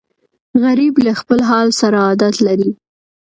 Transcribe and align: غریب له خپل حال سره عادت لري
غریب 0.63 0.93
له 1.05 1.13
خپل 1.19 1.39
حال 1.49 1.67
سره 1.79 1.97
عادت 2.05 2.35
لري 2.47 2.69